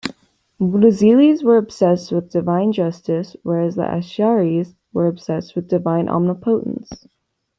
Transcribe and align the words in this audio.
Mu'tazilis 0.59 1.43
were 1.43 1.57
obsessed 1.57 2.11
with 2.11 2.31
Divine 2.31 2.71
justice, 2.71 3.35
whereas 3.43 3.75
the 3.75 3.83
Ash'aris 3.83 4.73
were 4.91 5.05
obsessed 5.05 5.55
with 5.55 5.67
Divine 5.67 6.09
omnipotence. 6.09 7.05